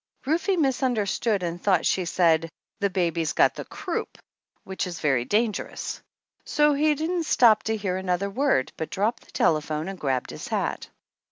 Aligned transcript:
Rufe 0.25 0.57
misunderstood 0.57 1.43
and 1.43 1.61
thought 1.61 1.85
she 1.85 2.05
said, 2.05 2.49
"The 2.79 2.89
baby's 2.89 3.33
got 3.33 3.53
the 3.53 3.65
croup," 3.65 4.17
which 4.63 4.87
is 4.87 4.99
very 4.99 5.25
dangerous. 5.25 6.01
So 6.43 6.73
he 6.73 6.95
didn't 6.95 7.25
stop 7.27 7.61
to 7.65 7.77
hear 7.77 7.97
another 7.97 8.31
word, 8.31 8.71
but 8.77 8.89
dropped 8.89 9.25
the 9.25 9.31
telephone 9.31 9.87
and 9.87 9.99
grabbed 9.99 10.31
his 10.31 10.47
hat. 10.47 10.89